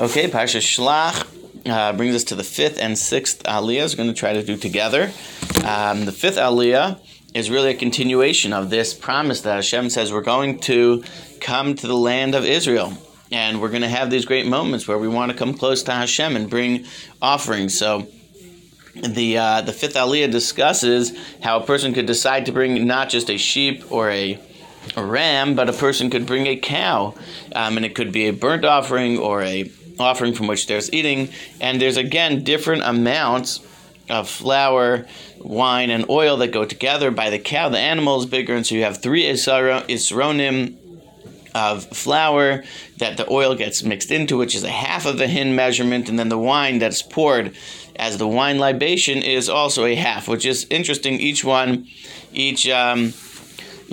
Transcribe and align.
Okay, 0.00 0.26
Parsha 0.26 0.58
Shlach 0.58 1.28
uh, 1.70 1.92
brings 1.92 2.14
us 2.14 2.24
to 2.24 2.34
the 2.34 2.42
fifth 2.42 2.78
and 2.80 2.96
sixth 2.96 3.42
aliyah. 3.42 3.90
We're 3.90 3.96
going 3.98 4.08
to 4.08 4.18
try 4.18 4.32
to 4.32 4.42
do 4.42 4.56
together. 4.56 5.12
Um, 5.66 6.06
the 6.06 6.12
fifth 6.12 6.38
aliyah 6.38 6.98
is 7.34 7.50
really 7.50 7.72
a 7.72 7.74
continuation 7.74 8.54
of 8.54 8.70
this 8.70 8.94
promise 8.94 9.42
that 9.42 9.56
Hashem 9.56 9.90
says 9.90 10.10
we're 10.10 10.22
going 10.22 10.60
to 10.60 11.04
come 11.42 11.74
to 11.74 11.86
the 11.86 11.96
land 11.96 12.34
of 12.34 12.46
Israel. 12.46 12.94
And 13.30 13.60
we're 13.60 13.68
going 13.68 13.82
to 13.82 13.88
have 13.88 14.10
these 14.10 14.24
great 14.24 14.46
moments 14.46 14.88
where 14.88 14.96
we 14.96 15.08
want 15.08 15.30
to 15.30 15.36
come 15.36 15.52
close 15.52 15.82
to 15.82 15.92
Hashem 15.92 16.36
and 16.36 16.48
bring 16.48 16.86
offerings. 17.20 17.78
So 17.78 18.06
the 18.94 19.36
uh, 19.36 19.60
the 19.60 19.74
fifth 19.74 19.94
aliyah 19.94 20.32
discusses 20.32 21.12
how 21.42 21.60
a 21.60 21.66
person 21.66 21.92
could 21.92 22.06
decide 22.06 22.46
to 22.46 22.52
bring 22.52 22.86
not 22.86 23.10
just 23.10 23.28
a 23.28 23.36
sheep 23.36 23.92
or 23.92 24.08
a 24.08 24.40
a 24.96 25.04
ram, 25.04 25.54
but 25.54 25.68
a 25.68 25.72
person 25.72 26.10
could 26.10 26.26
bring 26.26 26.46
a 26.46 26.56
cow, 26.56 27.14
um, 27.54 27.76
and 27.76 27.86
it 27.86 27.94
could 27.94 28.10
be 28.10 28.26
a 28.26 28.32
burnt 28.32 28.64
offering 28.64 29.16
or 29.16 29.42
a 29.42 29.70
offering 30.02 30.34
from 30.34 30.46
which 30.46 30.66
there's 30.66 30.92
eating. 30.92 31.30
And 31.60 31.80
there's 31.80 31.96
again 31.96 32.44
different 32.44 32.82
amounts 32.84 33.60
of 34.10 34.28
flour, 34.28 35.06
wine, 35.38 35.90
and 35.90 36.08
oil 36.10 36.36
that 36.38 36.48
go 36.52 36.64
together. 36.64 37.10
By 37.10 37.30
the 37.30 37.38
cow, 37.38 37.68
the 37.68 37.78
animal 37.78 38.20
is 38.20 38.26
bigger, 38.26 38.54
and 38.54 38.66
so 38.66 38.74
you 38.74 38.82
have 38.82 39.00
three 39.00 39.24
isronim 39.24 40.76
of 41.54 41.84
flour 41.84 42.64
that 42.98 43.16
the 43.16 43.30
oil 43.30 43.54
gets 43.54 43.82
mixed 43.82 44.10
into, 44.10 44.38
which 44.38 44.54
is 44.54 44.64
a 44.64 44.70
half 44.70 45.06
of 45.06 45.18
the 45.18 45.26
hin 45.26 45.54
measurement, 45.54 46.08
and 46.08 46.18
then 46.18 46.28
the 46.28 46.38
wine 46.38 46.78
that's 46.78 47.02
poured 47.02 47.54
as 47.96 48.18
the 48.18 48.26
wine 48.26 48.58
libation 48.58 49.22
is 49.22 49.48
also 49.48 49.84
a 49.84 49.94
half, 49.94 50.28
which 50.28 50.46
is 50.46 50.66
interesting. 50.70 51.20
Each 51.20 51.44
one, 51.44 51.86
each. 52.32 52.68
Um, 52.68 53.12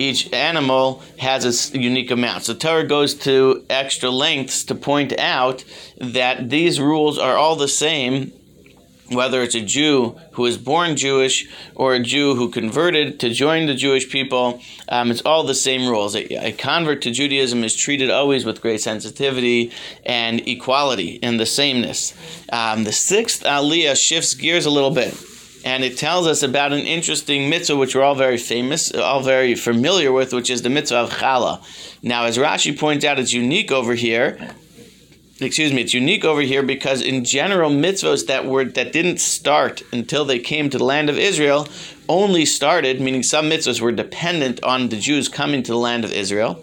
each 0.00 0.32
animal 0.32 1.02
has 1.18 1.44
its 1.44 1.74
unique 1.74 2.10
amount. 2.10 2.44
So 2.44 2.54
Torah 2.54 2.86
goes 2.86 3.14
to 3.26 3.64
extra 3.68 4.10
lengths 4.10 4.64
to 4.64 4.74
point 4.74 5.18
out 5.18 5.64
that 5.98 6.48
these 6.48 6.80
rules 6.80 7.18
are 7.18 7.36
all 7.36 7.56
the 7.56 7.68
same 7.68 8.32
whether 9.10 9.42
it's 9.42 9.56
a 9.56 9.60
Jew 9.60 10.16
who 10.32 10.46
is 10.46 10.56
born 10.56 10.96
Jewish 10.96 11.48
or 11.74 11.94
a 11.94 12.00
Jew 12.00 12.36
who 12.36 12.48
converted 12.48 13.18
to 13.18 13.30
join 13.30 13.66
the 13.66 13.74
Jewish 13.74 14.08
people, 14.08 14.60
um, 14.88 15.10
it's 15.10 15.22
all 15.22 15.42
the 15.42 15.54
same 15.54 15.88
rules. 15.88 16.14
A, 16.14 16.46
a, 16.46 16.52
convert 16.52 17.02
to 17.02 17.10
Judaism 17.10 17.64
is 17.64 17.74
treated 17.74 18.08
always 18.08 18.44
with 18.44 18.60
great 18.60 18.80
sensitivity 18.80 19.72
and 20.06 20.46
equality 20.46 21.18
and 21.24 21.40
the 21.40 21.46
sameness. 21.46 22.14
Um, 22.52 22.84
the 22.84 22.92
sixth 22.92 23.42
aliyah 23.42 23.96
shifts 23.96 24.34
gears 24.34 24.64
a 24.64 24.70
little 24.70 24.92
bit 24.92 25.12
and 25.64 25.84
it 25.84 25.98
tells 25.98 26.26
us 26.26 26.42
about 26.42 26.72
an 26.72 26.80
interesting 26.80 27.50
mitzvah 27.50 27.76
which 27.76 27.94
we're 27.94 28.02
all 28.02 28.14
very 28.14 28.38
famous, 28.38 28.92
all 28.94 29.22
very 29.22 29.54
familiar 29.54 30.12
with, 30.12 30.32
which 30.32 30.50
is 30.50 30.62
the 30.62 30.70
mitzvah 30.70 30.96
of 30.96 31.10
challah. 31.10 31.62
Now, 32.02 32.24
as 32.24 32.38
Rashi 32.38 32.78
points 32.78 33.04
out, 33.04 33.18
it's 33.18 33.32
unique 33.32 33.70
over 33.70 33.94
here. 33.94 34.54
Excuse 35.40 35.72
me, 35.72 35.82
it's 35.82 35.94
unique 35.94 36.24
over 36.24 36.42
here 36.42 36.62
because 36.62 37.00
in 37.00 37.24
general, 37.24 37.70
mitzvahs 37.70 38.26
that 38.26 38.44
were 38.44 38.64
that 38.64 38.92
didn't 38.92 39.20
start 39.20 39.82
until 39.92 40.24
they 40.24 40.38
came 40.38 40.68
to 40.68 40.78
the 40.78 40.84
land 40.84 41.08
of 41.08 41.18
Israel 41.18 41.66
only 42.08 42.44
started, 42.44 43.00
meaning 43.00 43.22
some 43.22 43.48
mitzvahs 43.48 43.80
were 43.80 43.92
dependent 43.92 44.62
on 44.62 44.88
the 44.88 44.98
Jews 44.98 45.28
coming 45.28 45.62
to 45.62 45.72
the 45.72 45.78
land 45.78 46.04
of 46.04 46.12
Israel 46.12 46.62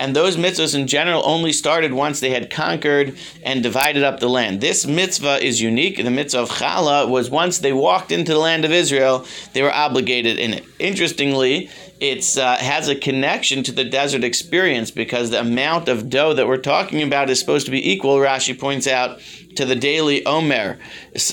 and 0.00 0.16
those 0.16 0.38
mitzvahs 0.38 0.74
in 0.74 0.86
general 0.86 1.22
only 1.26 1.52
started 1.52 1.92
once 1.92 2.20
they 2.20 2.30
had 2.30 2.50
conquered 2.50 3.16
and 3.42 3.62
divided 3.62 4.02
up 4.02 4.18
the 4.18 4.30
land. 4.30 4.62
This 4.62 4.86
mitzvah 4.86 5.44
is 5.44 5.60
unique. 5.60 5.98
The 6.02 6.10
mitzvah 6.10 6.40
of 6.40 6.48
challah 6.48 7.06
was 7.08 7.28
once 7.28 7.58
they 7.58 7.74
walked 7.74 8.10
into 8.10 8.32
the 8.32 8.38
land 8.38 8.64
of 8.64 8.72
Israel, 8.72 9.26
they 9.52 9.62
were 9.62 9.72
obligated 9.72 10.38
in 10.38 10.54
it. 10.54 10.64
Interestingly, 10.78 11.68
it 12.00 12.38
uh, 12.38 12.56
has 12.56 12.88
a 12.88 12.94
connection 12.94 13.62
to 13.64 13.72
the 13.72 13.84
desert 13.84 14.24
experience 14.24 14.90
because 14.90 15.28
the 15.28 15.40
amount 15.40 15.86
of 15.88 16.08
dough 16.08 16.32
that 16.32 16.48
we're 16.48 16.56
talking 16.56 17.02
about 17.02 17.28
is 17.28 17.38
supposed 17.38 17.66
to 17.66 17.70
be 17.70 17.92
equal. 17.92 18.16
Rashi 18.16 18.58
points 18.58 18.86
out 18.86 19.20
to 19.56 19.66
the 19.66 19.76
daily 19.76 20.24
omer 20.24 20.78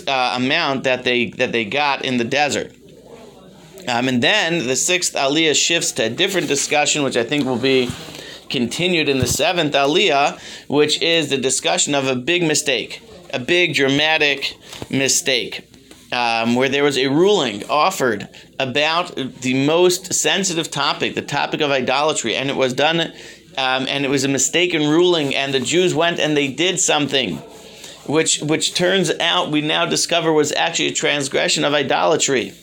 uh, 0.08 0.34
amount 0.36 0.84
that 0.84 1.06
they 1.06 1.30
that 1.32 1.54
they 1.54 1.64
got 1.64 2.04
in 2.04 2.18
the 2.18 2.26
desert. 2.26 2.74
Um, 3.88 4.10
and 4.10 4.22
then 4.22 4.68
the 4.68 4.76
sixth 4.76 5.14
aliyah 5.14 5.56
shifts 5.56 5.94
to 5.94 6.04
a 6.04 6.10
different 6.10 6.50
discussion, 6.50 7.04
which 7.04 7.16
I 7.16 7.24
think 7.24 7.46
will 7.46 7.56
be 7.56 7.90
continued 8.50 9.10
in 9.10 9.20
the 9.20 9.28
seventh 9.28 9.74
aliyah, 9.74 10.40
which 10.68 11.02
is 11.02 11.30
the 11.30 11.38
discussion 11.38 11.96
of 11.96 12.08
a 12.08 12.16
big 12.16 12.44
mistake, 12.44 13.02
a 13.34 13.40
big 13.40 13.74
dramatic 13.74 14.58
mistake. 14.90 15.64
Um, 16.10 16.56
where 16.56 16.70
there 16.70 16.86
was 16.86 16.98
a 16.98 17.08
ruling 17.08 17.70
offered 17.70 18.30
about 18.58 19.14
the 19.16 19.66
most 19.66 20.14
sensitive 20.14 20.72
topic, 20.72 21.16
the 21.16 21.22
topic 21.22 21.60
of 21.60 21.70
idolatry, 21.70 22.34
and 22.34 22.50
it 22.50 22.56
was 22.56 22.74
done, 22.74 23.02
um, 23.58 23.86
and 23.90 24.06
it 24.06 24.10
was 24.10 24.24
a 24.24 24.30
mistaken 24.30 24.88
ruling, 24.88 25.36
and 25.36 25.54
the 25.54 25.60
Jews 25.60 25.94
went 25.94 26.18
and 26.18 26.38
they 26.38 26.48
did 26.48 26.80
something, 26.80 27.38
which 28.06 28.40
which 28.40 28.74
turns 28.74 29.12
out 29.20 29.52
we 29.52 29.60
now 29.60 29.86
discover 29.86 30.32
was 30.32 30.54
actually 30.54 30.88
a 30.88 30.94
transgression 30.94 31.66
of 31.66 31.74
idolatry. 31.74 32.54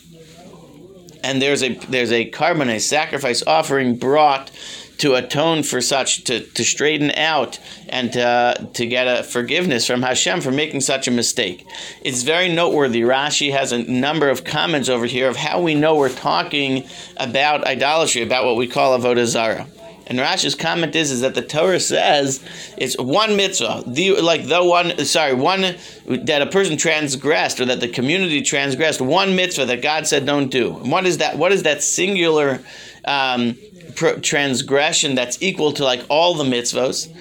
And 1.23 1.43
there's 1.43 1.63
a 1.63 1.75
there's 1.75 2.13
a 2.13 2.31
korban, 2.31 2.75
a 2.75 2.81
sacrifice 2.81 3.43
offering 3.47 3.97
brought 3.97 4.51
to 4.99 5.15
atone 5.15 5.63
for 5.63 5.81
such, 5.81 6.25
to, 6.25 6.41
to 6.41 6.65
straighten 6.65 7.11
out 7.13 7.59
and 7.89 8.13
to, 8.13 8.69
to 8.75 8.87
get 8.87 9.07
a 9.07 9.23
forgiveness 9.23 9.87
from 9.87 10.03
Hashem 10.03 10.41
for 10.41 10.51
making 10.51 10.81
such 10.81 11.09
a 11.09 11.11
mistake. 11.11 11.67
It's 12.03 12.23
very 12.23 12.53
noteworthy. 12.53 13.03
Rashi 13.03 13.53
has 13.53 13.73
a 13.73 13.79
number 13.79 14.29
of 14.29 14.45
comments 14.45 14.89
over 14.89 15.07
here 15.07 15.29
of 15.29 15.37
how 15.37 15.61
we 15.61 15.75
know 15.75 15.97
we're 15.97 16.09
talking 16.09 16.87
about 17.17 17.65
idolatry, 17.65 18.23
about 18.23 18.45
what 18.45 18.57
we 18.57 18.67
call 18.67 18.99
avodah 18.99 19.27
zarah. 19.27 19.67
And 20.07 20.19
Rashi's 20.19 20.55
comment 20.55 20.95
is, 20.95 21.11
is 21.11 21.23
that 21.23 21.35
the 21.35 21.43
Torah 21.43 21.81
says 21.81 22.45
it's 22.77 22.99
one 22.99 23.37
mitzvah, 23.37 23.85
the 23.87 24.21
like 24.21 24.47
the 24.47 24.63
one 24.63 25.03
sorry 25.05 25.33
one 25.33 25.77
that 26.07 26.43
a 26.43 26.47
person 26.47 26.77
transgressed 26.77 27.61
or 27.61 27.65
that 27.67 27.81
the 27.81 27.89
community 27.89 28.43
transgressed 28.43 29.01
one 29.01 29.35
mitzvah 29.35 29.67
that 29.67 29.81
God 29.81 30.07
said 30.07 30.27
don't 30.27 30.51
do. 30.51 30.77
And 30.77 30.93
what 30.93 31.07
is 31.07 31.19
that? 31.19 31.39
What 31.39 31.53
is 31.53 31.63
that 31.63 31.83
singular 31.83 32.61
um, 33.07 33.57
transgression 33.95 35.15
that's 35.15 35.41
equal 35.43 35.73
to 35.73 35.85
like 35.85 36.05
all 36.09 36.35
the 36.35 36.45
mitzvos. 36.45 37.13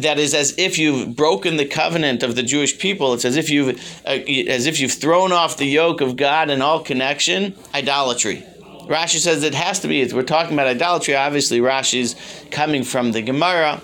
That 0.00 0.18
is 0.18 0.32
as 0.32 0.54
if 0.56 0.78
you've 0.78 1.14
broken 1.14 1.58
the 1.58 1.66
covenant 1.66 2.22
of 2.22 2.34
the 2.34 2.42
Jewish 2.42 2.78
people. 2.78 3.12
It's 3.12 3.26
as 3.26 3.36
if 3.36 3.50
you've 3.50 3.78
uh, 4.06 4.10
as 4.48 4.66
if 4.66 4.80
you've 4.80 4.92
thrown 4.92 5.32
off 5.32 5.58
the 5.58 5.66
yoke 5.66 6.00
of 6.00 6.16
God 6.16 6.48
and 6.48 6.62
all 6.62 6.80
connection. 6.80 7.54
Idolatry. 7.74 8.44
Rashi 8.88 9.18
says 9.18 9.42
it 9.42 9.54
has 9.54 9.80
to 9.80 9.88
be. 9.88 10.06
We're 10.12 10.22
talking 10.22 10.54
about 10.54 10.66
idolatry. 10.66 11.14
Obviously, 11.14 11.60
Rashi's 11.60 12.16
coming 12.50 12.84
from 12.84 13.12
the 13.12 13.22
Gemara 13.22 13.80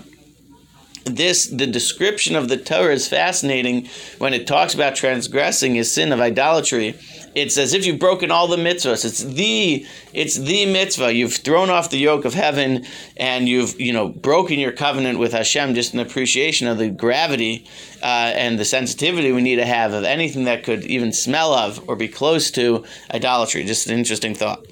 this 1.17 1.47
the 1.47 1.67
description 1.67 2.37
of 2.37 2.49
the 2.49 2.57
Torah 2.57 2.93
is 2.93 3.09
fascinating 3.09 3.89
when 4.19 4.35
it 4.35 4.47
talks 4.47 4.75
about 4.75 4.95
transgressing 4.95 5.79
a 5.79 5.85
sin 5.85 6.13
of 6.13 6.21
idolatry. 6.21 6.95
It's 7.41 7.57
as 7.57 7.73
if 7.73 7.87
you've 7.87 7.99
broken 7.99 8.31
all 8.31 8.49
the 8.49 8.57
mitzvahs. 8.57 9.05
It's 9.05 9.23
the 9.23 9.87
it's 10.13 10.37
the 10.37 10.67
mitzvah. 10.67 11.13
You've 11.13 11.35
thrown 11.35 11.71
off 11.71 11.91
the 11.91 11.99
yoke 11.99 12.25
of 12.25 12.35
heaven 12.35 12.85
and 13.17 13.49
you've 13.49 13.81
you 13.81 13.93
know 13.93 14.09
broken 14.09 14.59
your 14.59 14.73
covenant 14.73 15.19
with 15.19 15.33
Hashem. 15.33 15.75
Just 15.75 15.95
an 15.95 16.01
appreciation 16.01 16.67
of 16.67 16.79
the 16.79 16.91
gravity 16.91 17.67
uh, 18.03 18.33
and 18.35 18.59
the 18.59 18.65
sensitivity 18.65 19.33
we 19.33 19.43
need 19.43 19.57
to 19.57 19.67
have 19.67 19.93
of 19.93 20.05
anything 20.05 20.45
that 20.45 20.65
could 20.65 20.85
even 20.85 21.13
smell 21.13 21.53
of 21.55 21.89
or 21.89 21.97
be 21.97 22.09
close 22.09 22.51
to 22.53 22.85
idolatry. 23.13 23.65
Just 23.65 23.87
an 23.89 23.99
interesting 23.99 24.35
thought. 24.35 24.65